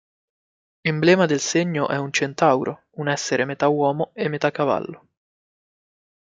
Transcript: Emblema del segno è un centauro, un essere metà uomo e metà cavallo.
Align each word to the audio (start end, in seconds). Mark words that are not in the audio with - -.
Emblema 0.83 1.27
del 1.27 1.39
segno 1.39 1.87
è 1.87 1.95
un 1.95 2.11
centauro, 2.11 2.85
un 2.95 3.07
essere 3.07 3.45
metà 3.45 3.67
uomo 3.67 4.09
e 4.15 4.29
metà 4.29 4.49
cavallo. 4.49 5.07